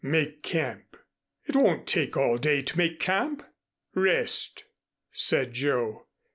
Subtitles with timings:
[0.03, 0.97] "Make camp."
[1.45, 3.43] "It won't take all day to make camp."
[3.93, 4.63] "Rest,"
[5.11, 6.07] said Joe.